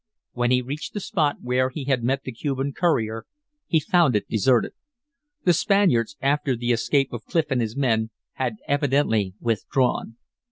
[0.31, 3.25] When he reached the spot where he had met the Cuban courier
[3.67, 4.71] he found it deserted.
[5.45, 10.17] The Spaniards, after the escape of Clif and his men, had evidently withdrawn.